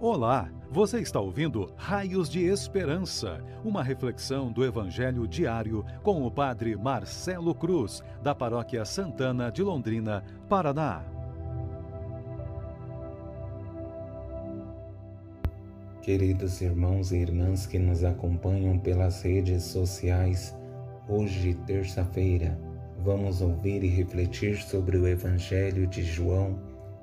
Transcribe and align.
Olá, 0.00 0.48
você 0.70 1.00
está 1.00 1.18
ouvindo 1.18 1.72
Raios 1.76 2.28
de 2.28 2.44
Esperança, 2.44 3.42
uma 3.64 3.82
reflexão 3.82 4.52
do 4.52 4.64
Evangelho 4.64 5.26
diário 5.26 5.84
com 6.04 6.24
o 6.24 6.30
Padre 6.30 6.76
Marcelo 6.76 7.52
Cruz, 7.52 8.00
da 8.22 8.32
Paróquia 8.32 8.84
Santana 8.84 9.50
de 9.50 9.60
Londrina, 9.60 10.22
Paraná. 10.48 11.04
Queridos 16.00 16.60
irmãos 16.60 17.10
e 17.10 17.16
irmãs 17.16 17.66
que 17.66 17.80
nos 17.80 18.04
acompanham 18.04 18.78
pelas 18.78 19.22
redes 19.22 19.64
sociais, 19.64 20.56
hoje, 21.08 21.54
terça-feira, 21.66 22.56
vamos 23.00 23.42
ouvir 23.42 23.82
e 23.82 23.88
refletir 23.88 24.58
sobre 24.62 24.96
o 24.96 25.08
Evangelho 25.08 25.88
de 25.88 26.04
João, 26.04 26.56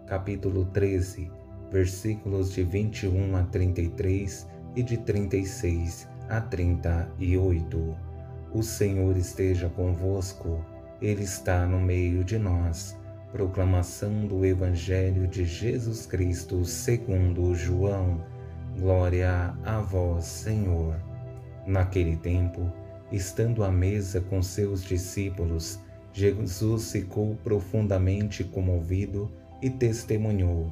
capítulo 0.07 0.63
13 0.67 1.44
versículos 1.75 2.53
de 2.53 2.63
21 2.63 3.35
a 3.35 3.43
33 3.43 4.47
e 4.77 4.81
de 4.81 4.95
36 4.95 6.07
a 6.29 6.39
38. 6.39 7.97
O 8.53 8.63
Senhor 8.63 9.17
esteja 9.17 9.67
convosco, 9.67 10.63
Ele 11.01 11.23
está 11.23 11.65
no 11.65 11.77
meio 11.77 12.23
de 12.23 12.39
nós. 12.39 12.97
Proclamação 13.29 14.25
do 14.25 14.45
Evangelho 14.45 15.27
de 15.27 15.43
Jesus 15.43 16.05
Cristo 16.05 16.63
segundo 16.63 17.53
João. 17.53 18.23
Glória 18.79 19.53
a 19.65 19.81
vós, 19.81 20.23
Senhor. 20.23 20.95
Naquele 21.67 22.15
tempo, 22.15 22.71
estando 23.11 23.65
à 23.65 23.69
mesa 23.69 24.21
com 24.21 24.41
seus 24.41 24.81
discípulos, 24.81 25.77
Jesus 26.13 26.93
ficou 26.93 27.35
profundamente 27.43 28.45
comovido 28.45 29.29
e 29.61 29.69
testemunhou 29.69 30.71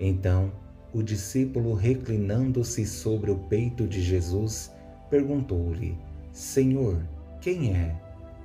Então, 0.00 0.52
o 0.92 1.02
discípulo, 1.02 1.74
reclinando-se 1.74 2.86
sobre 2.86 3.30
o 3.30 3.36
peito 3.36 3.86
de 3.86 4.00
Jesus, 4.00 4.72
perguntou-lhe: 5.10 5.98
Senhor, 6.32 7.02
quem 7.40 7.74
é? 7.74 7.94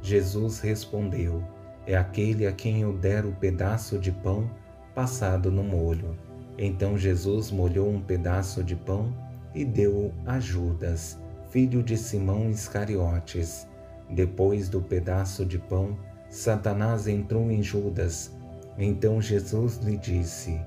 Jesus 0.01 0.59
respondeu: 0.59 1.43
É 1.87 1.95
aquele 1.95 2.45
a 2.45 2.51
quem 2.51 2.81
eu 2.81 2.93
der 2.97 3.25
o 3.25 3.31
pedaço 3.31 3.97
de 3.97 4.11
pão 4.11 4.49
passado 4.93 5.51
no 5.51 5.63
molho. 5.63 6.17
Então 6.57 6.97
Jesus 6.97 7.49
molhou 7.49 7.89
um 7.89 8.01
pedaço 8.01 8.63
de 8.63 8.75
pão 8.75 9.13
e 9.55 9.65
deu 9.65 10.13
a 10.25 10.39
Judas, 10.39 11.17
filho 11.49 11.81
de 11.81 11.97
Simão 11.97 12.49
Iscariotes. 12.49 13.67
Depois 14.09 14.69
do 14.69 14.81
pedaço 14.81 15.45
de 15.45 15.57
pão, 15.57 15.97
Satanás 16.29 17.07
entrou 17.07 17.49
em 17.49 17.63
Judas. 17.63 18.31
Então 18.77 19.21
Jesus 19.21 19.77
lhe 19.77 19.97
disse: 19.97 20.59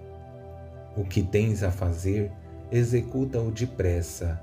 o 0.96 1.04
que 1.04 1.22
tens 1.22 1.62
a 1.62 1.70
fazer, 1.70 2.32
executa-o 2.70 3.50
depressa. 3.50 4.40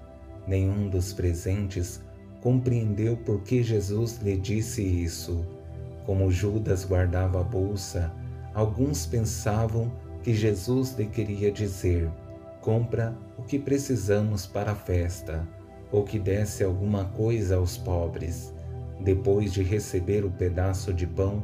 Nenhum 0.47 0.89
dos 0.89 1.13
presentes 1.13 2.01
compreendeu 2.41 3.15
por 3.17 3.41
que 3.41 3.63
Jesus 3.63 4.19
lhe 4.21 4.37
disse 4.37 4.83
isso. 4.83 5.45
Como 6.05 6.31
Judas 6.31 6.83
guardava 6.83 7.39
a 7.39 7.43
bolsa, 7.43 8.11
alguns 8.53 9.05
pensavam 9.05 9.91
que 10.21 10.33
Jesus 10.33 10.95
lhe 10.97 11.05
queria 11.05 11.51
dizer: 11.51 12.09
compra 12.61 13.15
o 13.37 13.43
que 13.43 13.57
precisamos 13.57 14.45
para 14.45 14.71
a 14.71 14.75
festa, 14.75 15.47
ou 15.91 16.03
que 16.03 16.19
desse 16.19 16.63
alguma 16.63 17.05
coisa 17.05 17.55
aos 17.55 17.77
pobres. 17.77 18.53
Depois 18.99 19.53
de 19.53 19.63
receber 19.63 20.23
o 20.23 20.31
pedaço 20.31 20.93
de 20.93 21.07
pão, 21.07 21.43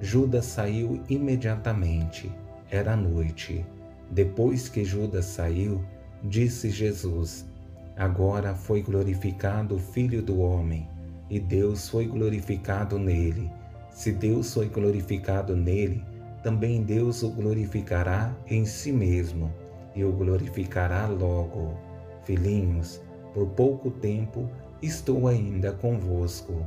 Judas 0.00 0.46
saiu 0.46 1.02
imediatamente. 1.08 2.30
Era 2.70 2.96
noite. 2.96 3.64
Depois 4.10 4.68
que 4.68 4.84
Judas 4.84 5.26
saiu, 5.26 5.82
disse 6.22 6.70
Jesus: 6.70 7.46
Agora 7.96 8.54
foi 8.54 8.82
glorificado 8.82 9.76
o 9.76 9.78
Filho 9.78 10.22
do 10.22 10.40
Homem, 10.40 10.88
e 11.28 11.38
Deus 11.38 11.88
foi 11.88 12.06
glorificado 12.06 12.98
nele. 12.98 13.50
Se 13.90 14.12
Deus 14.12 14.54
foi 14.54 14.68
glorificado 14.68 15.56
nele, 15.56 16.04
também 16.42 16.82
Deus 16.82 17.22
o 17.22 17.30
glorificará 17.30 18.34
em 18.46 18.64
si 18.64 18.92
mesmo, 18.92 19.52
e 19.94 20.04
o 20.04 20.12
glorificará 20.12 21.06
logo. 21.06 21.76
Filhinhos, 22.24 23.00
por 23.34 23.48
pouco 23.48 23.90
tempo 23.90 24.48
estou 24.80 25.28
ainda 25.28 25.72
convosco. 25.72 26.66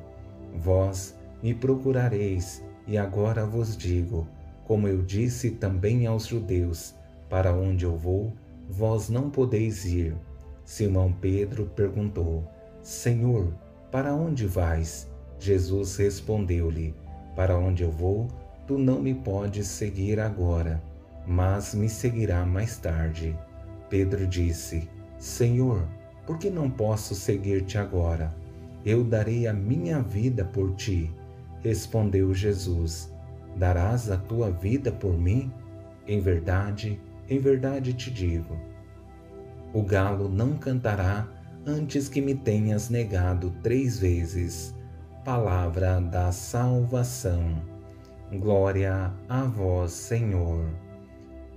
Vós 0.56 1.16
me 1.42 1.54
procurareis, 1.54 2.64
e 2.86 2.98
agora 2.98 3.46
vos 3.46 3.78
digo, 3.78 4.28
como 4.66 4.88
eu 4.88 5.02
disse 5.02 5.52
também 5.52 6.06
aos 6.06 6.28
judeus, 6.28 6.94
para 7.32 7.54
onde 7.54 7.86
eu 7.86 7.96
vou, 7.96 8.34
vós 8.70 9.08
não 9.08 9.30
podeis 9.30 9.86
ir. 9.86 10.14
Simão 10.66 11.14
Pedro 11.14 11.66
perguntou: 11.66 12.44
Senhor, 12.84 13.54
para 13.90 14.14
onde 14.14 14.46
vais? 14.46 15.10
Jesus 15.40 15.96
respondeu-lhe: 15.96 16.94
Para 17.34 17.58
onde 17.58 17.84
eu 17.84 17.90
vou, 17.90 18.28
tu 18.68 18.78
não 18.78 19.02
me 19.02 19.14
podes 19.14 19.66
seguir 19.68 20.20
agora, 20.20 20.84
mas 21.26 21.74
me 21.74 21.88
seguirá 21.88 22.46
mais 22.46 22.78
tarde. 22.78 23.34
Pedro 23.90 24.28
disse: 24.28 24.90
Senhor, 25.18 25.88
por 26.28 26.38
que 26.38 26.50
não 26.50 26.70
posso 26.70 27.16
seguir-te 27.16 27.78
agora? 27.78 28.36
Eu 28.86 29.06
darei 29.06 29.48
a 29.48 29.54
minha 29.54 30.02
vida 30.02 30.44
por 30.44 30.76
ti. 30.76 31.10
Respondeu 31.64 32.34
Jesus: 32.34 33.10
Darás 33.56 34.12
a 34.12 34.18
tua 34.18 34.52
vida 34.52 34.92
por 34.92 35.18
mim? 35.18 35.50
Em 36.06 36.20
verdade, 36.20 37.00
em 37.30 37.40
verdade 37.40 37.94
te 37.94 38.12
digo: 38.12 38.72
o 39.74 39.82
galo 39.84 40.28
não 40.28 40.58
cantará 40.58 41.26
antes 41.66 42.10
que 42.10 42.22
me 42.22 42.36
tenhas 42.36 42.90
negado 42.90 43.52
três 43.64 44.00
vezes. 44.00 44.76
Palavra 45.24 46.02
da 46.02 46.30
salvação. 46.34 47.62
Glória 48.34 49.14
a 49.30 49.44
vós, 49.44 49.94
Senhor. 49.94 50.66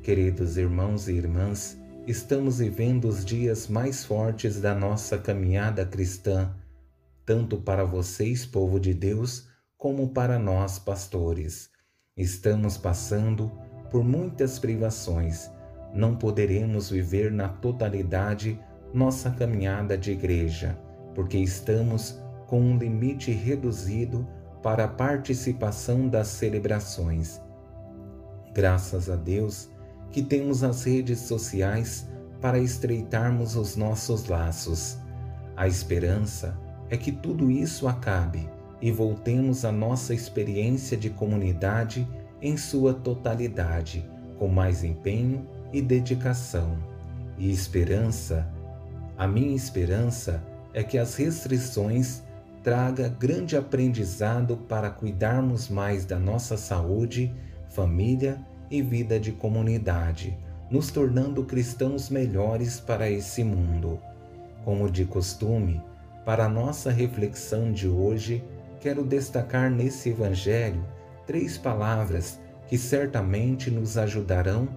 Queridos 0.00 0.56
irmãos 0.56 1.08
e 1.08 1.14
irmãs, 1.14 1.76
estamos 2.06 2.58
vivendo 2.58 3.06
os 3.08 3.24
dias 3.24 3.66
mais 3.66 4.04
fortes 4.04 4.60
da 4.60 4.76
nossa 4.76 5.18
caminhada 5.18 5.84
cristã, 5.84 6.54
tanto 7.26 7.56
para 7.56 7.84
vocês, 7.84 8.46
povo 8.46 8.78
de 8.78 8.94
Deus, 8.94 9.48
como 9.76 10.10
para 10.10 10.38
nós, 10.38 10.78
pastores. 10.78 11.68
Estamos 12.16 12.76
passando 12.76 13.50
por 13.90 14.04
muitas 14.04 14.60
privações 14.60 15.50
não 15.94 16.16
poderemos 16.16 16.90
viver 16.90 17.30
na 17.30 17.48
totalidade 17.48 18.60
nossa 18.92 19.30
caminhada 19.30 19.96
de 19.96 20.10
igreja, 20.10 20.76
porque 21.14 21.38
estamos 21.38 22.20
com 22.46 22.60
um 22.60 22.76
limite 22.76 23.30
reduzido 23.30 24.26
para 24.62 24.84
a 24.84 24.88
participação 24.88 26.08
das 26.08 26.28
celebrações. 26.28 27.40
Graças 28.52 29.08
a 29.08 29.16
Deus 29.16 29.70
que 30.10 30.22
temos 30.22 30.62
as 30.62 30.84
redes 30.84 31.20
sociais 31.20 32.08
para 32.40 32.58
estreitarmos 32.58 33.56
os 33.56 33.76
nossos 33.76 34.26
laços. 34.26 34.98
A 35.56 35.66
esperança 35.66 36.58
é 36.90 36.96
que 36.96 37.10
tudo 37.10 37.50
isso 37.50 37.88
acabe 37.88 38.48
e 38.80 38.90
voltemos 38.90 39.64
à 39.64 39.72
nossa 39.72 40.12
experiência 40.12 40.96
de 40.96 41.10
comunidade 41.10 42.06
em 42.40 42.56
sua 42.56 42.92
totalidade, 42.92 44.08
com 44.38 44.48
mais 44.48 44.84
empenho 44.84 45.46
e 45.74 45.82
dedicação 45.82 46.78
e 47.36 47.50
esperança. 47.50 48.48
A 49.18 49.26
minha 49.26 49.56
esperança 49.56 50.40
é 50.72 50.84
que 50.84 50.96
as 50.96 51.16
restrições 51.16 52.22
traga 52.62 53.08
grande 53.08 53.56
aprendizado 53.56 54.56
para 54.56 54.88
cuidarmos 54.88 55.68
mais 55.68 56.04
da 56.04 56.16
nossa 56.16 56.56
saúde, 56.56 57.34
família 57.70 58.40
e 58.70 58.80
vida 58.80 59.18
de 59.18 59.32
comunidade, 59.32 60.38
nos 60.70 60.92
tornando 60.92 61.44
cristãos 61.44 62.08
melhores 62.08 62.78
para 62.78 63.10
esse 63.10 63.42
mundo. 63.42 64.00
Como 64.64 64.88
de 64.88 65.04
costume, 65.04 65.82
para 66.24 66.48
nossa 66.48 66.90
reflexão 66.90 67.72
de 67.72 67.88
hoje, 67.88 68.44
quero 68.80 69.04
destacar 69.04 69.68
nesse 69.70 70.10
Evangelho 70.10 70.86
três 71.26 71.58
palavras 71.58 72.38
que 72.68 72.78
certamente 72.78 73.70
nos 73.70 73.98
ajudarão 73.98 74.68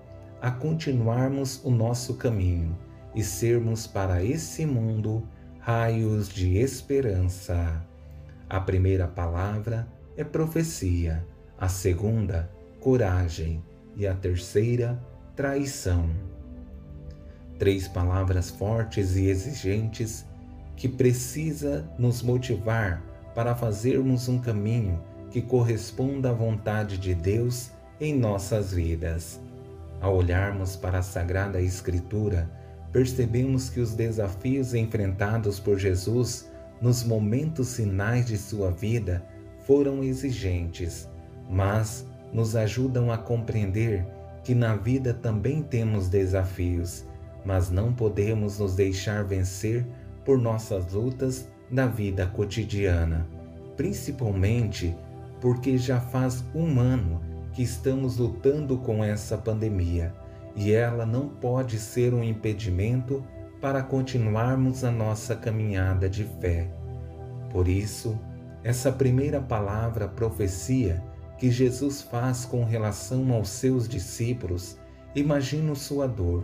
a 0.42 0.52
continuarmos 0.52 1.62
o 1.64 1.72
nosso 1.72 2.16
caminho 2.16 2.78
e 3.16 3.24
sermos 3.24 3.88
para 3.88 4.24
esse 4.24 4.66
mundo 4.66 5.28
raios 5.60 6.30
de 6.30 6.58
esperança. 6.58 7.84
A 8.50 8.60
primeira 8.60 9.08
palavra 9.08 9.88
é 10.16 10.24
profecia, 10.24 11.26
a 11.58 11.68
segunda, 11.68 12.50
coragem 12.80 13.64
e 13.96 14.06
a 14.06 14.14
terceira, 14.14 15.02
traição. 15.36 16.10
Três 17.58 17.88
palavras 17.88 18.52
fortes 18.52 19.16
e 19.16 19.26
exigentes 19.26 20.26
que 20.76 20.88
precisa 20.88 21.90
nos 21.98 22.22
motivar 22.22 23.02
para 23.34 23.56
fazermos 23.56 24.30
um 24.30 24.40
caminho 24.40 25.04
que 25.32 25.42
corresponda 25.42 26.30
à 26.30 26.34
vontade 26.34 26.98
de 26.98 27.14
Deus 27.16 27.72
em 28.00 28.16
nossas 28.16 28.72
vidas. 28.72 29.40
Ao 30.00 30.16
olharmos 30.16 30.76
para 30.76 31.00
a 31.00 31.04
Sagrada 31.04 31.62
Escritura, 31.62 32.50
percebemos 32.92 33.70
que 33.70 33.80
os 33.80 33.94
desafios 33.94 34.74
enfrentados 34.74 35.60
por 35.60 35.78
Jesus 35.78 36.50
nos 36.82 37.04
momentos 37.04 37.76
finais 37.76 38.26
de 38.26 38.38
sua 38.38 38.72
vida 38.72 39.26
foram 39.66 40.04
exigentes, 40.04 41.10
mas 41.50 42.06
nos 42.32 42.56
ajudam 42.56 43.12
a 43.12 43.18
compreender 43.18 44.06
que 44.44 44.54
na 44.54 44.76
vida 44.76 45.14
também 45.14 45.64
temos 45.64 46.08
desafios, 46.08 47.06
mas 47.44 47.70
não 47.70 47.92
podemos 47.92 48.60
nos 48.60 48.76
deixar 48.76 49.24
vencer 49.24 49.86
por 50.24 50.38
nossas 50.38 50.94
lutas 50.94 51.50
na 51.70 51.88
vida 51.88 52.28
cotidiana, 52.28 53.28
principalmente 53.76 54.96
porque 55.42 55.78
já 55.78 56.00
faz 56.00 56.44
um 56.54 56.80
ano 56.80 57.22
que 57.58 57.64
estamos 57.64 58.18
lutando 58.18 58.78
com 58.78 59.04
essa 59.04 59.36
pandemia 59.36 60.14
e 60.56 60.72
ela 60.72 61.08
não 61.08 61.28
pode 61.28 61.80
ser 61.80 62.14
um 62.14 62.24
impedimento 62.24 63.26
para 63.60 63.82
continuarmos 63.82 64.84
a 64.84 64.92
nossa 64.92 65.36
caminhada 65.36 66.08
de 66.08 66.24
fé. 66.40 66.70
Por 67.50 67.68
isso, 67.68 68.16
essa 68.64 68.92
primeira 68.92 69.42
palavra 69.42 70.08
profecia 70.08 71.04
que 71.40 71.50
Jesus 71.50 72.00
faz 72.00 72.46
com 72.46 72.64
relação 72.64 73.34
aos 73.34 73.50
seus 73.50 73.90
discípulos, 73.90 74.78
imagino 75.16 75.76
sua 75.76 76.08
dor. 76.08 76.44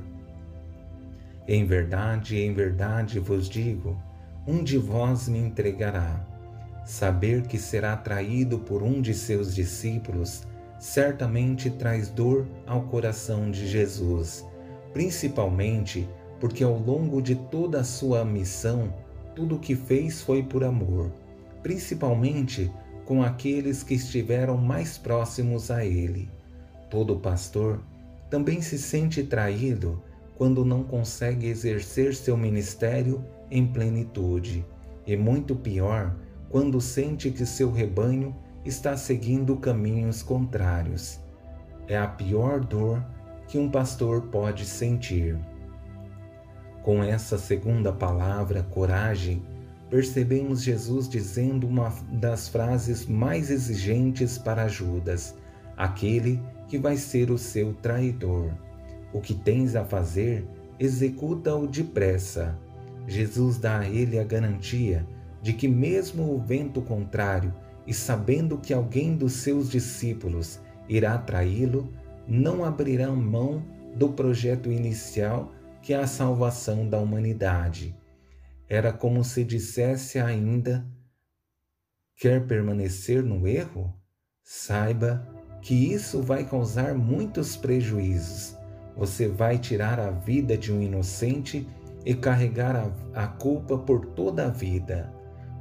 Em 1.47 1.63
verdade, 1.63 2.39
em 2.39 2.51
verdade 2.55 3.19
vos 3.19 3.47
digo, 3.47 3.95
um 4.47 4.63
de 4.63 4.79
vós 4.79 5.29
me 5.29 5.37
entregará. 5.37 6.25
Saber 6.83 7.43
que 7.43 7.59
será 7.59 7.95
traído 7.95 8.57
por 8.57 8.81
um 8.81 8.99
de 8.99 9.13
seus 9.13 9.53
discípulos 9.53 10.41
certamente 10.83 11.69
traz 11.69 12.09
dor 12.09 12.45
ao 12.67 12.81
coração 12.81 13.49
de 13.49 13.65
Jesus, 13.65 14.45
principalmente 14.91 16.05
porque 16.41 16.61
ao 16.61 16.77
longo 16.77 17.21
de 17.21 17.35
toda 17.35 17.79
a 17.79 17.85
sua 17.85 18.25
missão, 18.25 18.93
tudo 19.33 19.55
o 19.55 19.59
que 19.59 19.77
fez 19.77 20.21
foi 20.21 20.43
por 20.43 20.61
amor, 20.61 21.09
principalmente 21.61 22.69
com 23.05 23.23
aqueles 23.23 23.81
que 23.81 23.93
estiveram 23.93 24.57
mais 24.57 24.97
próximos 24.97 25.71
a 25.71 25.85
ele. 25.85 26.29
Todo 26.89 27.17
pastor 27.17 27.79
também 28.29 28.61
se 28.61 28.77
sente 28.77 29.23
traído 29.23 30.03
quando 30.35 30.65
não 30.65 30.83
consegue 30.83 31.47
exercer 31.47 32.13
seu 32.13 32.35
ministério 32.35 33.23
em 33.49 33.65
plenitude, 33.65 34.65
e 35.07 35.15
muito 35.15 35.55
pior 35.55 36.13
quando 36.49 36.81
sente 36.81 37.31
que 37.31 37.45
seu 37.45 37.71
rebanho 37.71 38.35
está 38.65 38.95
seguindo 38.95 39.57
caminhos 39.57 40.23
contrários. 40.23 41.19
É 41.87 41.97
a 41.97 42.07
pior 42.07 42.61
dor 42.61 43.03
que 43.47 43.57
um 43.57 43.69
pastor 43.69 44.23
pode 44.23 44.65
sentir. 44.65 45.37
Com 46.81 47.03
essa 47.03 47.37
segunda 47.37 47.91
palavra, 47.91 48.63
coragem, 48.63 49.43
percebemos 49.89 50.63
Jesus 50.63 51.07
dizendo 51.07 51.67
uma 51.67 51.93
das 52.11 52.47
frases 52.47 53.05
mais 53.05 53.49
exigentes 53.49 54.37
para 54.37 54.67
Judas, 54.67 55.35
aquele 55.77 56.41
que 56.67 56.77
vai 56.77 56.97
ser 56.97 57.29
o 57.31 57.37
seu 57.37 57.73
traidor. 57.73 58.51
O 59.13 59.21
que 59.21 59.33
tens 59.33 59.75
a 59.75 59.85
fazer, 59.85 60.47
executa-o 60.79 61.67
depressa. 61.67 62.57
Jesus 63.07 63.57
dá 63.57 63.79
a 63.79 63.87
ele 63.87 64.17
a 64.17 64.23
garantia 64.23 65.05
de 65.41 65.53
que, 65.53 65.67
mesmo 65.67 66.33
o 66.33 66.39
vento 66.39 66.81
contrário, 66.81 67.53
e 67.85 67.93
sabendo 67.93 68.57
que 68.57 68.73
alguém 68.73 69.15
dos 69.15 69.33
seus 69.33 69.69
discípulos 69.69 70.59
irá 70.87 71.17
traí-lo, 71.17 71.91
não 72.27 72.63
abrirá 72.63 73.11
mão 73.11 73.63
do 73.95 74.09
projeto 74.09 74.71
inicial 74.71 75.53
que 75.81 75.93
é 75.93 75.97
a 75.97 76.07
salvação 76.07 76.87
da 76.87 76.97
humanidade. 76.97 77.95
Era 78.69 78.93
como 78.93 79.23
se 79.23 79.43
dissesse 79.43 80.17
ainda: 80.17 80.85
Quer 82.15 82.47
permanecer 82.47 83.21
no 83.21 83.47
erro? 83.47 83.93
Saiba 84.41 85.27
que 85.61 85.93
isso 85.93 86.21
vai 86.21 86.45
causar 86.45 86.93
muitos 86.95 87.55
prejuízos. 87.55 88.57
Você 88.95 89.27
vai 89.27 89.57
tirar 89.57 89.99
a 89.99 90.11
vida 90.11 90.57
de 90.57 90.71
um 90.71 90.81
inocente 90.81 91.67
e 92.05 92.13
carregar 92.13 92.75
a, 92.75 93.23
a 93.23 93.27
culpa 93.27 93.77
por 93.77 94.05
toda 94.07 94.47
a 94.47 94.49
vida. 94.49 95.13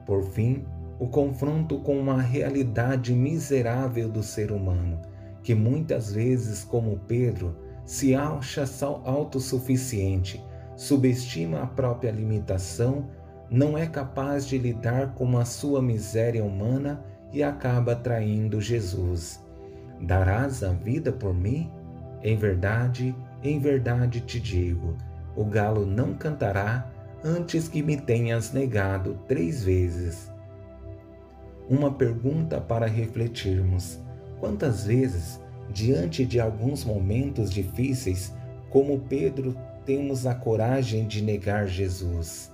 Por 0.07 0.25
fim, 0.33 0.65
o 1.03 1.09
confronto 1.09 1.81
com 1.81 1.99
uma 1.99 2.23
realidade 2.23 3.13
miserável 3.13 4.09
do 4.09 4.23
ser 4.23 4.53
humano, 4.53 5.01
que 5.43 5.53
muitas 5.53 6.13
vezes, 6.13 6.63
como 6.63 6.97
Pedro, 7.09 7.57
se 7.85 8.15
acha 8.15 8.63
autossuficiente, 9.05 10.41
subestima 10.77 11.61
a 11.61 11.67
própria 11.67 12.13
limitação, 12.13 13.09
não 13.51 13.77
é 13.77 13.85
capaz 13.85 14.47
de 14.47 14.57
lidar 14.57 15.13
com 15.17 15.37
a 15.37 15.45
sua 15.45 15.83
miséria 15.83 16.45
humana 16.45 17.03
e 17.33 17.43
acaba 17.43 17.97
traindo 17.97 18.61
Jesus. 18.61 19.45
Darás 20.01 20.63
a 20.63 20.73
vida 20.73 21.11
por 21.11 21.35
mim? 21.35 21.69
Em 22.23 22.37
verdade, 22.37 23.13
em 23.43 23.59
verdade 23.59 24.21
te 24.21 24.39
digo: 24.39 24.97
o 25.35 25.45
galo 25.45 25.85
não 25.85 26.15
cantará 26.15 26.89
antes 27.25 27.67
que 27.67 27.83
me 27.83 27.97
tenhas 27.97 28.53
negado 28.53 29.19
três 29.27 29.65
vezes. 29.65 30.32
Uma 31.69 31.93
pergunta 31.93 32.61
para 32.61 32.87
refletirmos: 32.87 33.99
quantas 34.41 34.85
vezes, 34.85 35.41
diante 35.73 36.25
de 36.25 36.41
alguns 36.41 36.85
momentos 36.85 37.51
difíceis, 37.51 38.33
como 38.71 39.01
Pedro, 39.01 39.57
temos 39.85 40.27
a 40.27 40.35
coragem 40.35 41.07
de 41.07 41.23
negar 41.23 41.67
Jesus? 41.67 42.51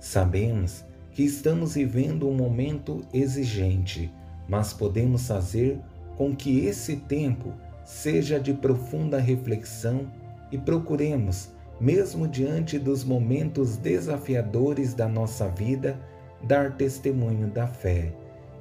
Sabemos 0.00 0.84
que 1.10 1.22
estamos 1.22 1.74
vivendo 1.74 2.28
um 2.28 2.34
momento 2.34 3.04
exigente, 3.12 4.12
mas 4.48 4.72
podemos 4.72 5.26
fazer 5.26 5.78
com 6.16 6.34
que 6.34 6.66
esse 6.66 6.96
tempo 6.96 7.52
seja 7.84 8.40
de 8.40 8.52
profunda 8.54 9.18
reflexão 9.18 10.10
e 10.50 10.58
procuremos 10.58 11.50
mesmo 11.82 12.28
diante 12.28 12.78
dos 12.78 13.02
momentos 13.02 13.76
desafiadores 13.76 14.94
da 14.94 15.08
nossa 15.08 15.48
vida, 15.48 15.98
dar 16.42 16.76
testemunho 16.76 17.48
da 17.48 17.66
fé. 17.66 18.12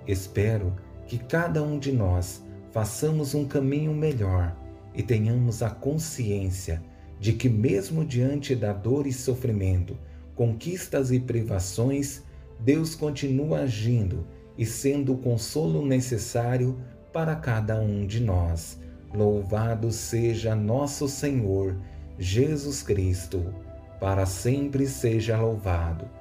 Espero 0.07 0.75
que 1.07 1.17
cada 1.17 1.61
um 1.61 1.77
de 1.77 1.91
nós 1.91 2.43
façamos 2.71 3.33
um 3.33 3.45
caminho 3.45 3.93
melhor 3.93 4.55
e 4.93 5.03
tenhamos 5.03 5.61
a 5.61 5.69
consciência 5.69 6.81
de 7.19 7.33
que, 7.33 7.49
mesmo 7.49 8.03
diante 8.03 8.55
da 8.55 8.73
dor 8.73 9.05
e 9.05 9.13
sofrimento, 9.13 9.97
conquistas 10.35 11.11
e 11.11 11.19
privações, 11.19 12.23
Deus 12.59 12.95
continua 12.95 13.59
agindo 13.61 14.25
e 14.57 14.65
sendo 14.65 15.13
o 15.13 15.17
consolo 15.17 15.85
necessário 15.85 16.77
para 17.13 17.35
cada 17.35 17.79
um 17.79 18.05
de 18.05 18.19
nós. 18.19 18.79
Louvado 19.13 19.91
seja 19.91 20.55
nosso 20.55 21.07
Senhor 21.07 21.75
Jesus 22.17 22.81
Cristo, 22.81 23.53
para 23.99 24.25
sempre 24.25 24.87
seja 24.87 25.39
louvado. 25.39 26.20